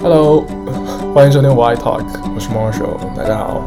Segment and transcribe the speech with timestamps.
[0.00, 0.44] Hello，
[1.12, 3.60] 欢迎收听 Why Talk，我是 Marshall，大家好。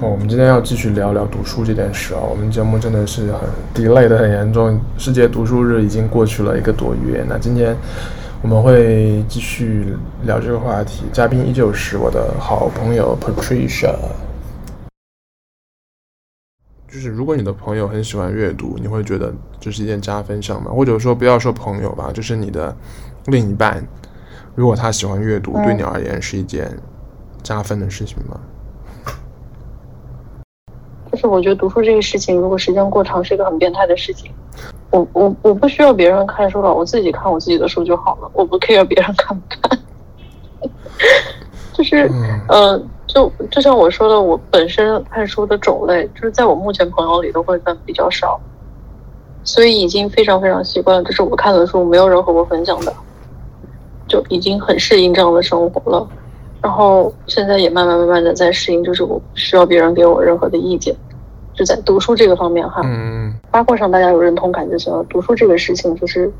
[0.00, 3.40] 我们今天要继续聊聊读书这件事啊，我们节目真的是很
[3.74, 7.76] delay 的很严重，世界读书日已经过去了一个多月，那今天
[8.40, 13.94] 我们会继续聊这个话题，嘉宾依旧是我的好朋友 Patricia。
[17.30, 20.72] 果你的朋友很喜欢阅读，你会觉得这是一件加分项吗？
[20.72, 22.76] 或者说不要说朋友吧，就是你的
[23.26, 23.86] 另一半，
[24.56, 26.76] 如果他喜欢阅读，对你而言是一件
[27.40, 28.40] 加分的事情吗？
[31.12, 34.32] 就是我觉得读书这个事情，如果时间过长，是一个很变态的事情。
[34.90, 39.78] 我我我不需要别人看书了，我自己看我自己的书就好了，我不 care 别人看不看。
[41.74, 42.40] 就是嗯。
[42.48, 48.40] 呃就就像我说的，我本身看书的种类，就是在我目前朋友里都会分比较少，
[49.42, 51.02] 所以已经非常非常习惯了。
[51.02, 52.92] 就是我看的书没有人和我分享的，
[54.06, 56.08] 就已经很适应这样的生活了。
[56.62, 60.94] 然后现在也慢慢慢慢的在适应，就是我不需要别人给我任何的意见，
[61.52, 62.80] 就在读书这个方面哈。
[62.84, 63.34] 嗯。
[63.50, 65.02] 八卦上大家有认同感就行了。
[65.10, 66.30] 读书这个事情就是，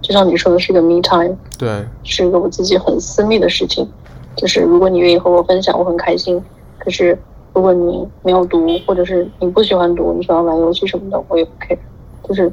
[0.00, 3.88] 就像你说的是一个 me time，对，是一个我自己很私密的事情。
[4.36, 6.42] 就是如果你愿意和我分享，我很开心。
[6.78, 7.16] 可是
[7.54, 11.78] 如果你没有读，或者是你不喜欢读，你喜欢玩游戏什么的，我也 OK。
[12.24, 12.50] 就是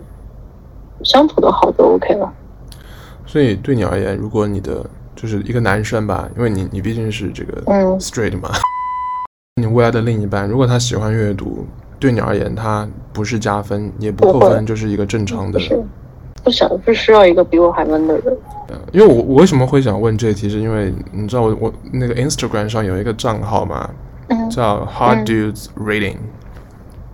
[1.04, 2.32] 相处的好就 OK 了。
[3.26, 7.62] 所以对你而言，如果你的就是一个男生吧，因为你你毕竟是这个
[8.00, 8.50] straight 嘛，
[9.56, 11.66] 嗯、 你未来的另一半，如果他喜欢阅读，
[12.00, 15.60] 对你而言他不是加分也不扣分，就是一个正常的。
[16.50, 18.36] 不想不需要一个比我还闷的人。
[18.92, 23.88] 因为我我为什么会想问这个题，是因为你知道我我那个 Instagram 上有一个账号嘛，
[24.30, 26.16] 嗯、叫 Hard Dudes Reading。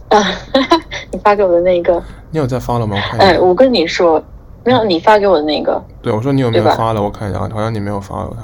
[0.07, 0.23] 啊，
[1.11, 2.01] 你发给我的那个。
[2.31, 2.95] 你有在 follow 吗？
[2.95, 4.23] 我看哎，我跟你说，
[4.63, 5.83] 没有你发给我的那个。
[6.01, 7.03] 对，我说你有没有 follow？
[7.03, 8.43] 我看一下，好像你没有 follow 他。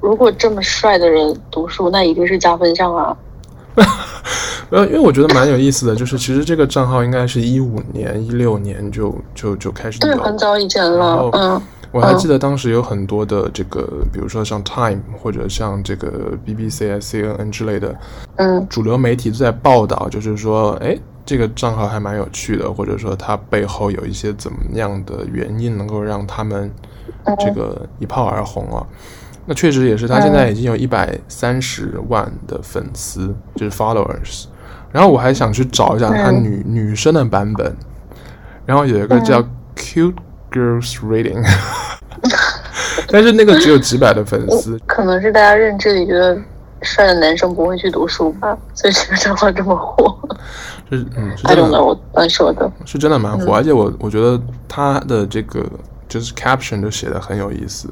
[0.00, 3.16] 如果这么帅的人读书，那一定是加分项啊。
[4.70, 9.98] 呃，因为我觉得蛮有意思的，就是其实这个账号应该是一五年、一六年就就就开始。
[9.98, 11.30] 对，很早以前了。
[11.32, 11.60] 嗯。
[11.90, 17.96] 我还记得当时有很多的这个，比如说像 Time 或者像这个 BBC、CNN 之类的，
[18.36, 20.94] 嗯，主流媒体都在报道，就是说，哎，
[21.24, 26.70] 这个账号还蛮有趣的，或者说它背后有一些怎么样的原因能够让他们
[27.38, 28.84] 这个一炮而红啊。
[29.50, 34.44] 那确实也是，他现在已经有一百三十万的粉丝，就是 followers。
[34.92, 37.74] 然后我还想去找一下他女女生的版本，
[38.66, 39.42] 然后有一个叫
[39.74, 40.16] Cute
[40.52, 41.42] Girls Reading，
[43.10, 44.78] 但是那个只有几百的粉丝。
[44.86, 46.38] 可能是大家认知里觉得
[46.82, 50.14] 帅的男生不会去读书吧，所以这个账号这么火。
[50.90, 52.70] 是嗯，是真的，我乱说的。
[52.84, 54.38] 是真的蛮火，而且我我觉得
[54.68, 55.64] 他的这个
[56.06, 57.90] 就是 caption 都写的很有意思。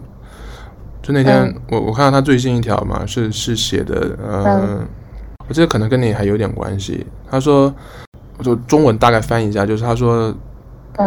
[1.06, 4.88] 就那天、嗯、我我看到他最新一条嘛，是是写的，呃，嗯、
[5.46, 7.06] 我记得可能跟你还有点关系。
[7.30, 7.72] 他说，
[8.36, 10.34] 我就中文大概翻译一下，就是他说，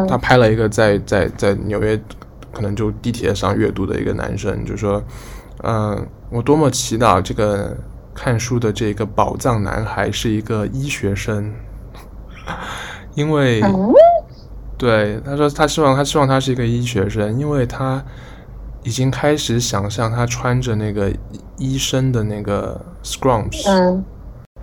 [0.08, 2.00] 他拍了一个在在在纽约，
[2.54, 5.04] 可能就地铁上阅读的一个男生，就说，
[5.64, 7.76] 嗯、呃，我多么祈祷这个
[8.14, 11.54] 看书的这个宝藏男孩是一个医学生，
[13.16, 13.92] 因为，嗯、
[14.78, 18.02] 对，他说他希望他希望他是一个医学生，因为他。
[18.90, 21.14] 已经开始想象他穿着那个
[21.60, 24.04] 医生的那个 scrums，嗯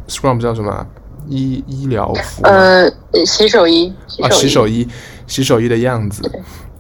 [0.09, 0.85] ，scrums 叫什么？
[1.29, 2.43] 医医疗服？
[2.43, 2.91] 呃，
[3.25, 3.95] 洗手衣。
[4.21, 4.89] 啊，洗手衣，
[5.29, 6.29] 洗手衣的样子。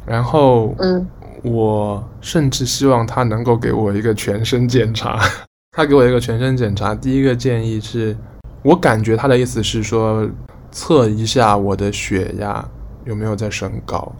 [0.04, 1.06] 然后，嗯，
[1.44, 5.16] 我甚至希望他能够给我一个全身检查。
[5.70, 8.16] 他给我一个全身检查，第一个建议是，
[8.64, 10.28] 我感觉他的意思是说，
[10.72, 12.68] 测一下我的血压
[13.04, 14.12] 有没有在升高。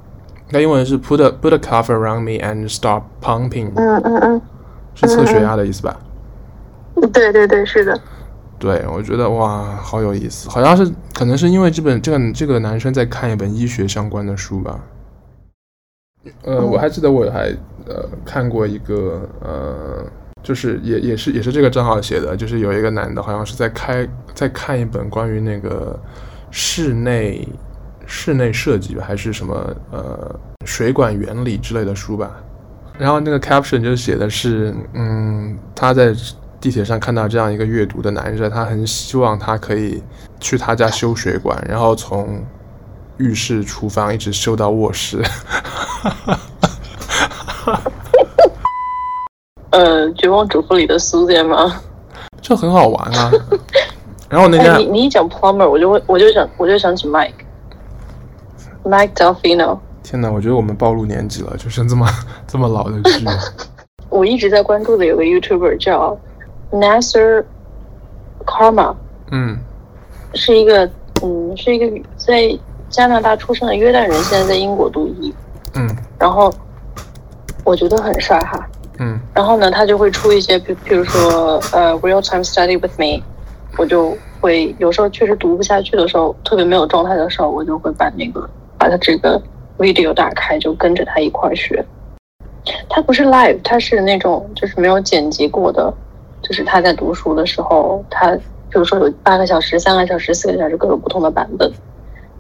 [0.50, 3.72] 那英文是 put a put a cuff around me and stop pumping。
[3.74, 4.42] 嗯嗯嗯，
[4.94, 5.96] 是测血压的意思吧？
[7.12, 8.00] 对对对，是的。
[8.58, 14.81] 对，我觉得哇，好有意思，好像是可能是因为这本这个这个男生在看一本医学相关的书吧。
[16.43, 17.54] 呃，我还记得我还
[17.87, 20.06] 呃看过一个呃，
[20.42, 25.99] 就是也也是也是这个账号写的，就是有一个男的，好像是在开在看一本关于那个
[26.50, 27.46] 室内。
[28.06, 29.55] 室内设计还是什么
[29.91, 32.31] 呃水管原理之类的书吧，
[32.99, 36.14] 然后那个 caption 就写的是，嗯，他在
[36.61, 40.03] 地铁上看到这样一个阅读的男生，他很希望他可以
[40.41, 42.43] 去他家修水管，然后从
[43.19, 45.23] 浴室、厨房一直修到卧室。
[49.70, 51.81] 呃，绝望主妇里的苏姐吗？
[52.41, 53.31] 就很好玩啊。
[54.29, 57.32] 然后那天、哎、你你一讲 plumber，我就会我就想我就想起 Mike。
[58.87, 62.06] Mike Delfino 天哪，我觉得我们暴露年纪了，就是这么
[62.47, 63.27] 这么老的剧。
[64.09, 66.17] 我一直在关注的有个 YouTuber 叫
[66.71, 67.44] Nasser
[68.44, 68.94] Karma，
[69.33, 69.59] 嗯，
[70.35, 70.88] 是一个
[71.23, 72.56] 嗯是一个在
[72.88, 75.35] 加拿大出生的约旦人，现在在英国读医，
[75.75, 75.88] 嗯，
[76.21, 76.55] 然后
[77.65, 78.65] 我觉得很帅哈，
[79.00, 83.21] 嗯，然后呢，他就会出一些，比比如说呃 Real Time Study with Me，
[83.77, 88.49] 我就会有时候确实读不下去的时候，特别没有状态的时候，我就会把那个
[88.87, 89.43] 把他这个。
[89.79, 91.85] video 打开就跟着他一块儿学，
[92.88, 95.93] 他不是 live，他是那种就是没有剪辑过的，
[96.41, 98.35] 就是他在读书的时候，他
[98.71, 101.71] 比如说有八个小时、三个小时、四个小时各种不同的版本，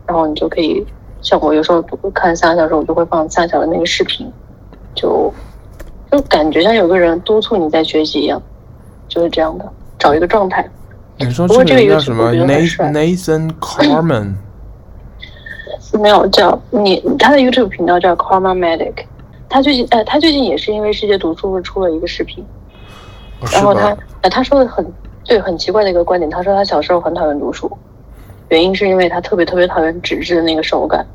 [0.06, 0.82] 然后你就可以
[1.20, 4.26] 像我有时候读看三个小时，我就会放三个小时那个视频，
[4.94, 5.30] 就
[6.10, 8.40] 就感觉像有个人督促你在学习一样，
[9.08, 10.66] 就是这样的，找一个状态。
[11.18, 14.36] 你说这个叫什么？Nathan Carman。
[15.92, 19.04] 没有叫你，他的 YouTube 频道叫 Karma Medic，
[19.48, 22.44] 他最近呃，他最近也是因为世界读书会出了一个视频，
[23.40, 24.84] 哦、然后他呃他说的很
[25.24, 27.70] 对，很奇怪的一个观点，他说他小时候很讨厌读书，
[28.48, 31.06] 原因是因为他特别特别讨厌纸质的那个手感，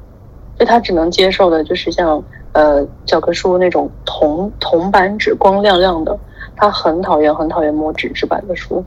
[0.57, 2.23] 所以他只能接受的就是像
[2.53, 6.17] 呃教科书那种铜铜版纸光亮亮的，
[6.55, 8.83] 他很讨厌很讨厌摸纸质版的书，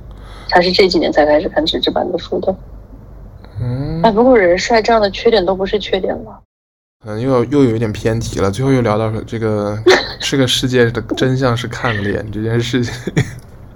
[0.48, 2.54] 他是这几年才开始看纸质版的书的。
[3.64, 6.40] 嗯，哎，不过人帅这样的缺点都不是缺点了。
[7.06, 8.50] 嗯，又又有一点偏题了。
[8.50, 9.78] 最后又聊到这个，
[10.20, 12.92] 这个世界的真相是看脸这件事情。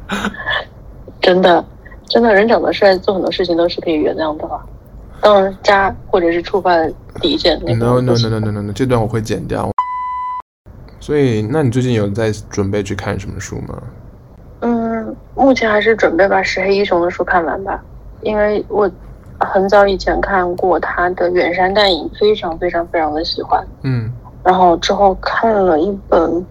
[1.23, 1.64] 真的，
[2.06, 4.62] 真的人长得帅，做很多事情都是可以原谅的吧？
[5.23, 9.70] 当然，渣或者是触犯底线 no no no no no no，这段我会剪掉。
[11.00, 13.82] 所以，那你最近有在准备去看什么书吗？
[14.61, 17.82] 嗯，目前还是准备把石黑一雄的书看完吧，
[18.20, 18.91] 因为我。
[19.40, 23.64] 很早以前看过他的《远山淡影》，非常非常非常的喜欢。
[23.82, 24.12] 嗯，
[24.43, 26.44] 然后之后看了一本，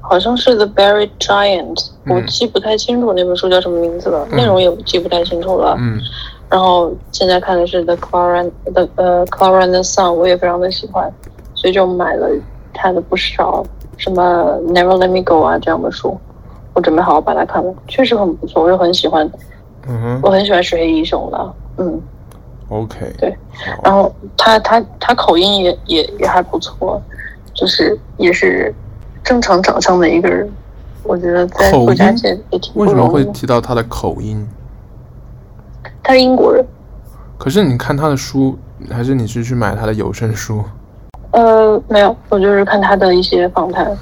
[0.00, 1.74] 好像是《The Buried Giant》，
[2.04, 5.74] 嗯，我记不太清楚那本书叫什么名字了，嗯，内容也记不太清楚了。
[5.78, 5.98] 嗯，
[6.48, 11.12] 然后现在看的是《The Clara》的呃《Clara and the Sun》，我也非常的喜欢，
[11.54, 12.28] 所以就买了
[12.72, 13.64] 他的不少
[13.96, 14.22] 什么
[14.72, 16.16] 《Never Let Me Go》啊这样的书，
[16.74, 19.28] 我准备好好把它看了，确实很不错，我又很喜欢。
[19.88, 22.00] 嗯哼，我很喜欢水黑一雄的，嗯
[22.68, 23.34] ，OK，对，
[23.82, 27.00] 然后他他他口音也也也还不错，
[27.54, 28.74] 就是也是
[29.24, 30.46] 正常长相的一个人，
[31.04, 32.70] 我觉得在作家界也挺。
[32.74, 34.46] 为什么会提到他的口音？
[36.02, 36.62] 他是英国人。
[37.38, 38.58] 可是你看他的书，
[38.90, 40.62] 还是你是去买他的有声书？
[41.30, 43.96] 呃，没有，我就是看他的一些访谈。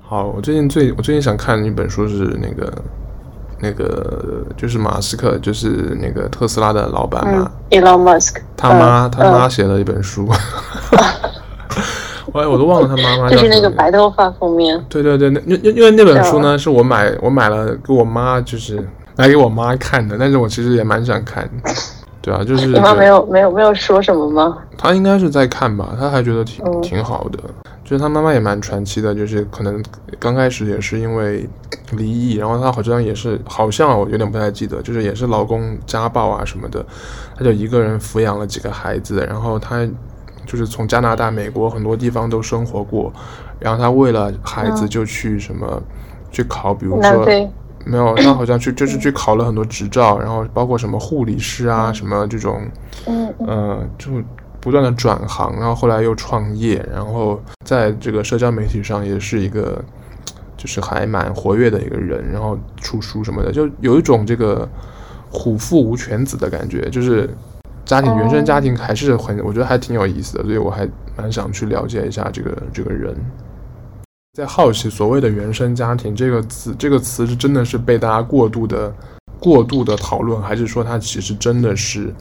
[0.00, 2.72] 好，我最近最我最近想看的一本书是那个。
[3.58, 10.26] 那个就是马斯克，就是那个特斯拉的老板嘛，嗯，Elon Musk，他妈他妈写了一本书，
[12.32, 13.30] 我、嗯、我都忘了他妈妈。
[13.30, 14.84] 就是那个白头发封面。
[14.88, 18.86] 对对对，那因因为那本书呢，是我买我买了给我妈，就是
[19.16, 21.72] 买给我妈看的，但是我其实也蛮想看的。
[22.20, 24.58] 对啊，就是你妈没有没有没有说什么吗？
[24.76, 27.38] 他应该是在看吧，他还觉得挺、嗯、挺好的。
[27.86, 29.80] 就是他妈妈也蛮传奇的，就是可能
[30.18, 31.48] 刚开始也是因为
[31.92, 36.84] 离异，然后他好像也是好像我有点不太记得，就是也是老公家暴啊什么的，
[37.36, 39.86] 他就一个人抚养了几个孩子，然后他
[40.44, 43.12] 就是从加拿大、美国很多地方都生活过，
[43.60, 45.82] 然后他为了孩子就去什么、嗯、
[46.32, 47.24] 去考，比如说
[47.84, 52.62] 没有，他好像去就是去考了很多执照，然后包括什么护理师啊什么这种，
[53.06, 53.32] 嗯。
[53.46, 54.10] 呃就。
[54.66, 59.80] 不断的转行，然后后来又创业，然后在这个社交媒体上也是一个，
[60.56, 64.68] 就是还蛮活跃的一个人，然后出书什么的，就有一种这个
[65.30, 67.30] 虎父无犬子的感觉，就是
[67.84, 70.84] 家庭原生家庭还是很，我觉得还挺有意思的，所以我还
[71.16, 73.14] 蛮想去了解一下这个这个人。
[74.36, 78.92] 在好奇所谓的原生家庭这个词，这个词是真的是被大家过度的
[79.38, 82.12] 过度的讨论，还是说它其实真的是？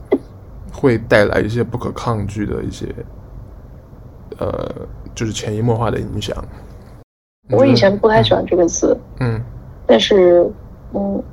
[0.75, 2.85] 会带来一些不可抗拒的一些，
[4.37, 4.75] 呃，
[5.15, 6.35] 就是潜移默化的影响。
[7.51, 9.41] 我以前不太喜欢这个词，嗯，
[9.85, 10.51] 但是，
[10.93, 11.23] 嗯，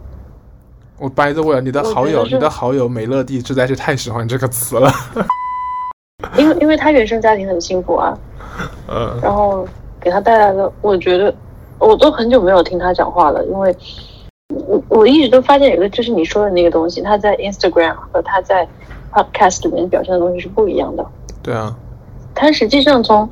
[0.99, 4.93] 我 by the way，你的好友，你的好友美乐蒂实在是太喜欢这个词了，
[6.37, 8.17] 因为因为他原生家庭很幸福啊，
[8.89, 9.67] 嗯，然后
[10.01, 11.35] 给他带来的，我觉得
[11.79, 13.75] 我都很久没有听他讲话了，因为
[14.55, 18.69] 我我一直都发现有一个就是你说的那个东西，他在 Instagram 和他在
[19.13, 21.05] Podcast 里面表现的东西是不一样的。
[21.43, 21.77] 对啊，
[22.35, 23.29] 他实际上从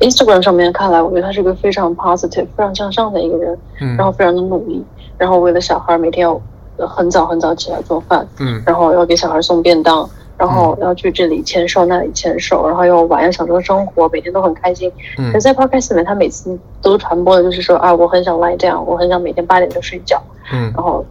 [0.00, 3.58] Instagram 上面看来，我觉得他是个非常 positive、非常向上的一个人。
[3.80, 3.96] 嗯。
[3.96, 4.84] 然后非常的努力，
[5.16, 6.40] 然后为了小孩每天要
[6.86, 8.26] 很早很早起来做饭。
[8.40, 8.62] 嗯。
[8.66, 14.90] 然后要给小孩送便当，然后要去这里签售，那里签售，然后又晚上享受生活，每天都很开心。
[15.18, 20.20] 嗯，可是在 podcast 里面，他每次都传播的就是说啊，我很想 lie down，我很想每天八点就睡觉。
[20.52, 21.04] 嗯，然后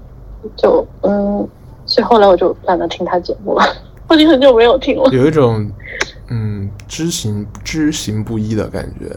[0.58, 1.48] 就嗯，
[1.86, 3.64] 所以后来我就懒得听他节目了，
[4.12, 5.10] 我已经很久没有听了。
[5.14, 5.72] 有一种
[6.28, 9.16] 嗯知行知行不一的感觉。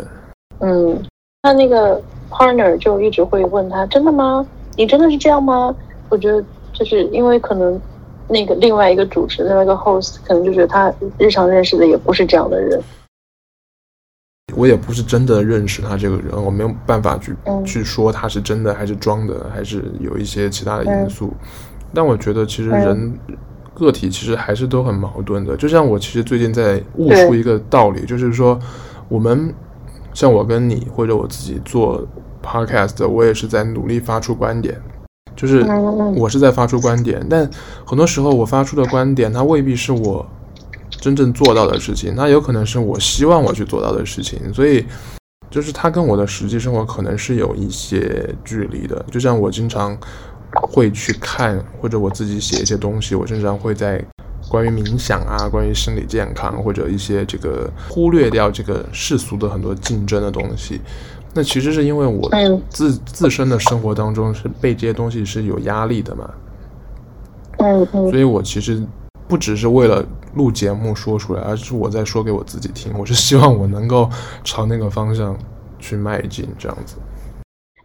[0.61, 0.97] 嗯，
[1.43, 4.47] 他那个 partner 就一直会问他：“真的吗？
[4.77, 5.75] 你真的是这样吗？”
[6.11, 6.41] 我觉得
[6.73, 7.81] 就是因为可能
[8.29, 12.81] 那个另外一个主持，另外一个 host 可能就觉得他日常认识的也不是这样的人。
[14.55, 21.35] 我也不是真的认识他这个人，我没有办法去、嗯、去说他是真的还是装的，还是有一些其他的因素。
[21.43, 21.49] 嗯、
[21.93, 23.37] 但我觉得其实人、嗯、
[23.75, 25.57] 个体其实还是都很矛盾的。
[25.57, 28.59] 就像我其实最近在悟出一个道理，就是说
[29.09, 29.53] 我们。
[30.15, 32.01] 像我跟你或者我自己做
[32.41, 34.81] podcast，我也是在努力发出观点，
[35.35, 35.67] 就是
[36.15, 37.51] 我是在发出观点，但
[37.85, 40.25] 很多时候我发出的观点，它未必是我
[40.89, 44.87] 真正做到的事情，它有可能是我希望我去做到的事情，所以
[45.51, 49.05] 就是它跟我的实际生活可能是有一些距离的。
[49.11, 49.99] 就像我经常
[50.63, 54.05] 会去看，或者我自己写一些东西，我经常会在。
[54.51, 60.83] 关于冥想啊，关于心理健康，或者一些这个忽略掉这个世俗的很多竞争的东西，
[61.33, 62.31] 那其实是因为我
[62.69, 66.31] 自自身的生活当中是被这些东西是有压力的嘛。
[67.57, 68.11] 嗯嗯。
[68.11, 68.85] 所以我其实
[69.27, 72.93] 不只是为了录节目说出来，而是我在说给我自己听。
[72.99, 74.11] 我是希望我能够
[74.45, 75.35] 朝那个方向
[75.79, 76.97] 去迈进，这样子。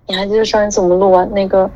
[0.07, 1.71] 你还记得上一次我们录完那个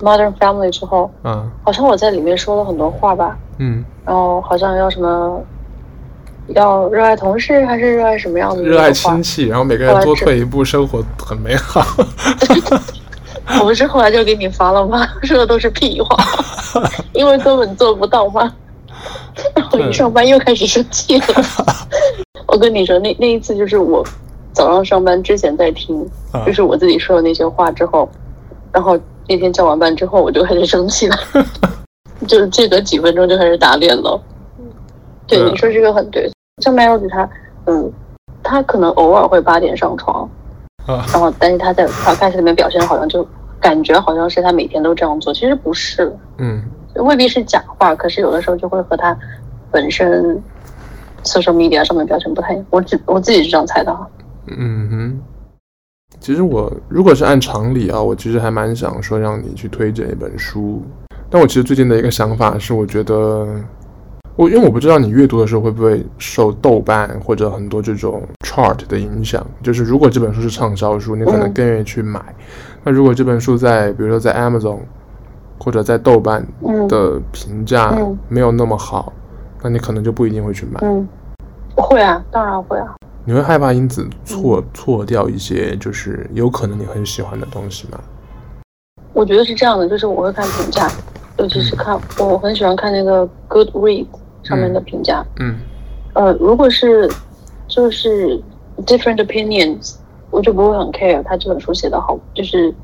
[0.00, 3.36] Modern Family 之后，嗯，好像我在里面说了很多话吧？
[3.58, 3.84] 嗯。
[4.04, 5.42] 然后好像要什么，
[6.48, 8.62] 要热爱同事还是热爱什么样的？
[8.62, 11.82] 热爱亲戚，然后每个人多退一步，生活很美好。
[13.60, 15.06] 我不是后来就给你发了吗？
[15.24, 16.16] 说的都是屁话，
[17.12, 18.52] 因为根本做不到嘛。
[19.54, 21.26] 然后一上班又开始生气了。
[22.46, 24.04] 我跟你说，那那一次就是我
[24.52, 26.06] 早上上班之前在听，
[26.44, 28.08] 就是我自己说的那些话之后，
[28.72, 31.16] 然后那天交完班之后，我就开始生气了。
[32.26, 34.20] 就是这个几分钟就开始打脸了，
[35.26, 36.28] 对，你说这个很对。
[36.60, 37.28] 像 Melody 他，
[37.66, 37.92] 嗯，
[38.42, 40.28] 他可能偶尔会八点上床，
[40.84, 43.24] 然后但是他在他开始里面表现的好像就
[43.60, 46.60] 感觉好像是他每天都这样做，其实不是，嗯，
[46.96, 49.16] 未必是假话，可是有的时候就会和他
[49.70, 50.42] 本身
[51.22, 52.66] social media 上面表现不太一样。
[52.70, 54.04] 我只我自己是这样猜的哈。
[54.48, 55.20] 嗯哼，
[56.20, 60.82] 其实我如果是按常理啊，我其实还蛮想说让你去推荐一本书。
[61.30, 63.46] 但我其实最近的一个想法是，我觉得
[64.34, 69.46] 我因为我不知道你阅读的时候会不会受豆瓣或者很多这种 chart 的影响。
[69.62, 72.20] 就是如果这本书是畅销书，你可能更愿意去买；
[72.82, 74.78] 那如果这本书在比如说在 Amazon
[75.58, 76.46] 或者在豆瓣
[76.88, 77.96] 的评价
[78.28, 79.12] 没有那么好，
[79.62, 80.80] 那你可能就不一定会去买。
[80.82, 81.06] 嗯，
[81.76, 82.94] 会啊，当然会啊。
[83.28, 88.00] 你会害怕因此错错掉一些就是有可能你很喜欢的东西吗？
[89.12, 90.90] 我觉得是这样的，就是我会看评价。
[91.36, 94.06] 尤其是看，我很喜欢看那个 Goodreads
[94.42, 95.22] 上面的评价。
[95.40, 95.58] 嗯。
[96.14, 97.06] 呃，如果是
[97.66, 98.42] 就是
[98.86, 99.96] different opinions，
[100.30, 102.74] 我就不会很 care 他这本书写的好，就是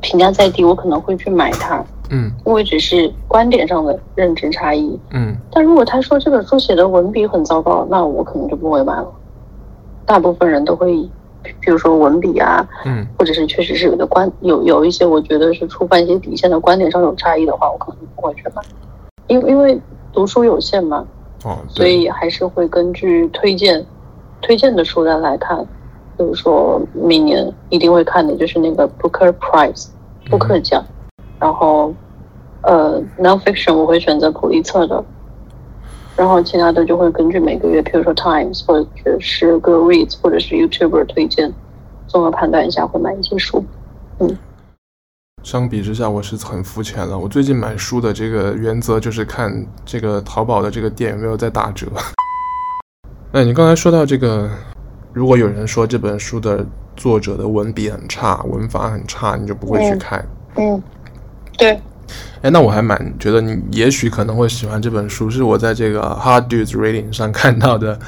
[0.00, 1.80] 评价再低，我可能会去买它。
[2.10, 2.28] 嗯。
[2.44, 4.98] 因为只是观点上的认知差异。
[5.12, 5.36] 嗯。
[5.52, 9.06] 但如果他说这本书写的文笔很糟糕，那我可能就不会买了。
[10.06, 11.08] 大部分人都会。
[11.60, 18.62] 比如说文笔啊，嗯，或者是确实是有的观有有一些我觉得是触犯一些底线的观点上有差异的话，我可能不会去买，
[19.26, 19.78] 因为因为
[20.10, 21.06] 读书有限嘛，
[21.44, 23.84] 哦，所以还是会根据推荐
[24.40, 25.58] 推荐的书单来看，
[26.16, 29.88] 比如说明年一定会看的就是那个 Booker Prize
[30.30, 30.82] 布克奖，
[31.18, 31.92] 嗯，然后
[32.62, 35.04] 呃 Nonfiction 我会选择普利策的。
[36.16, 41.52] 然后其他的就会根据每个月，比如说 Times 或者是 Goodreads 或者是 YouTuber 推荐，
[42.06, 43.64] 综合判断一下会买一些书。
[44.20, 44.38] 嗯，
[45.42, 47.18] 相比之下，我是很肤浅了。
[47.18, 51.88] 我最近买书的这个原则就是看这个淘宝的这个店有没有在打折。
[53.32, 54.48] 哎，你刚才说到这个，
[55.12, 56.64] 如果有人说这本书的
[56.96, 60.24] 作者的文笔很差，文法很差，你就不会去看。
[60.54, 60.82] 嗯，嗯，
[61.58, 61.80] 对。
[62.42, 67.98] 哎，那我还蛮觉得你也许可能会喜欢这本书，是我在这个 Hard Dudes Reading 上 看到的，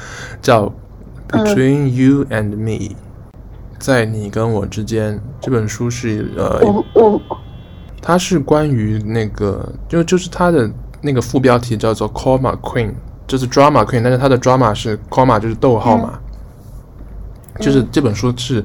[0.41, 0.71] 叫
[1.27, 2.95] Between You and Me，
[3.79, 5.19] 在你跟我之间。
[5.41, 6.61] 这本书是呃，
[8.01, 10.69] 它是关于那个，就就是它的
[11.01, 12.93] 那个副标题叫做 Comma Queen，
[13.25, 16.19] 就是 Drama Queen，但是它的 Drama 是 Comma 就是逗号嘛，
[17.59, 18.63] 就是这本书是。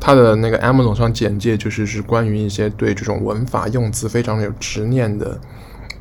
[0.00, 5.38] 他的那个 Amazon 上简介就是是关于一些对这种文法用字非常有执念的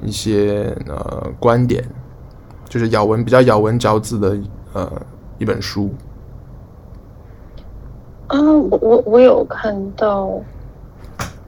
[0.04, 1.84] 一些呃观点，
[2.68, 4.38] 就是咬文比较咬文嚼字的
[4.74, 4.92] 呃
[5.38, 5.94] 一本书。
[8.28, 10.42] 啊，我我我有看到，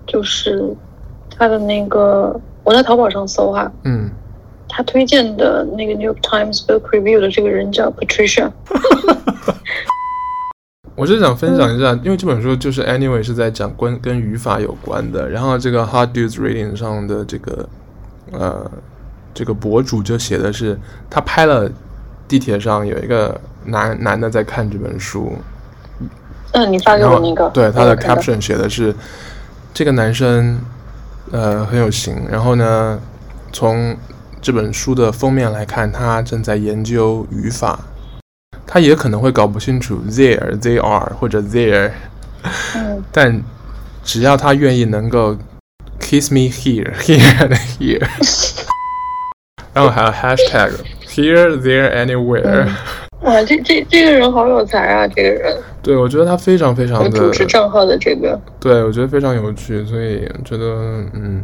[0.05, 0.73] 就是
[1.35, 4.09] 他的那个，我在淘宝上搜哈，嗯，
[4.69, 8.51] 他推荐的那个 New York Times Book Review 的这个人叫 Patricia。
[10.95, 17.67] 我是想分享一下，因为这本书就是 anyway 是在讲关跟语法有关的，然后这个 hard dude's Reading 上的这个
[18.31, 18.71] 呃
[19.33, 21.69] 这个博主就写的是他拍了
[22.29, 25.33] 地铁上有一个男男的在看这本书，
[26.53, 28.95] 嗯，你发给我那个，对他的 caption 写的是
[29.73, 30.57] 这个男生
[31.31, 32.97] 呃很有型，然后呢
[33.51, 33.93] 从
[34.41, 37.77] 这本书的封面来看，他正在研究语法。
[38.75, 41.89] 他也可能会搞不清楚 there they are 或者 there，
[42.75, 43.41] 嗯，但
[44.03, 45.33] 只要他愿意能够
[45.97, 48.05] kiss me here here and here，
[49.73, 50.71] 然后还有 hashtag
[51.07, 52.67] here there anywhere，嗯、
[53.21, 60.65] 哇，这这这个人好有才啊，这个人，对，我觉得他非常非常的主持账号的这个，对，我觉得非常有趣，所以觉得
[61.13, 61.41] 嗯。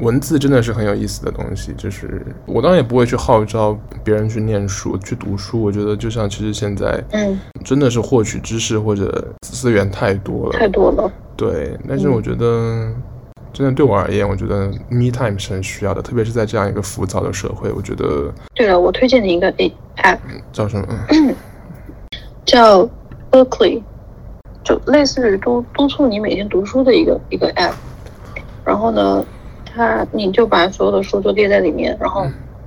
[0.00, 5.60] 文字真的是很有意思的东西，就是我当然也不会去号召别人去念书、去读书。
[5.60, 11.10] 我觉得就像其实现在，嗯，真的是获取知识或者资源太多了，太多了。
[11.36, 12.92] 对，但是我觉得，
[13.52, 17.72] 真的对我而言，我觉得 me time 是很需要的，特别是在这样一个浮躁的社会。
[17.72, 20.18] 我觉得，对了，我推荐你一个 app，
[20.52, 20.86] 叫什么？
[22.46, 22.88] 叫
[23.32, 23.82] Bookly，
[24.62, 27.72] 就类似于督督促你每天读书的一个一个 app。
[28.64, 29.24] 然后呢？
[29.78, 32.24] 他，你就把所有的书都列在里面，然后，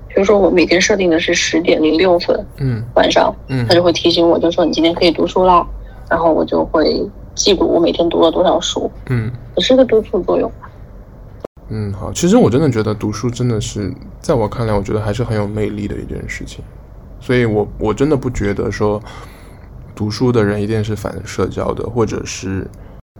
[0.07, 5.67] 比如说我每天设定的是十点零六分，嗯，晚上，嗯，他就会提醒我，就说你今天可以读书啦，
[6.09, 10.49] 然后我就会记录我每天读了多少书，嗯，也是个督促作用。
[11.69, 16.63] 嗯，好，其实我真的觉得读书真的是，在我看来，我觉得还是很有魅力的一件事情，
[17.19, 19.01] 所以我我真的不觉得说
[19.93, 22.67] 读书的人一定是反社交的，或者是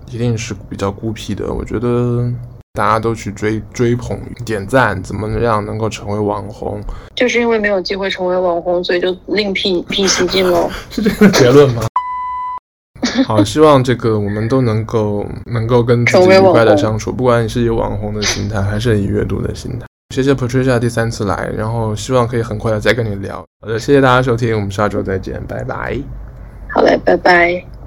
[0.09, 2.31] 一定是比较孤僻的，我觉得。
[2.73, 6.81] 大家都去追追捧、点赞，怎么样能够成为网红？
[7.15, 10.69] 就是因为没有机会成为网红，所以就另辟辟蹊径喽。
[10.89, 11.83] 是这个结论吗？
[13.27, 19.85] 好，希望这个我们都能够能够跟自己愉快的相处，不管你是以网红的心态，还是以阅读的心态。
[20.15, 23.43] 谢谢 Patricia 第三次来，然后希望可以很快的再跟你聊。
[23.61, 25.97] 好的，谢谢大家收听，我们下周再见，拜拜。
[26.73, 27.80] 好嘞，拜拜。